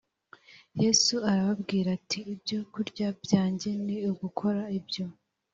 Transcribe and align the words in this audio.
Yesu 0.83 1.15
arababwira 1.31 1.87
ati 1.97 2.19
ibyokurya 2.33 3.07
byanjye 3.23 3.69
ni 3.85 3.95
ugukora 4.11 4.63
ibyo 4.79 5.05